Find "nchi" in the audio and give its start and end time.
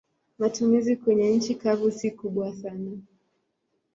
1.35-1.55